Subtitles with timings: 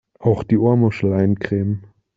[0.17, 1.85] Auch die Ohrmuschel eincremen!